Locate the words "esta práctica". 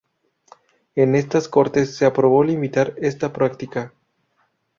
2.97-3.93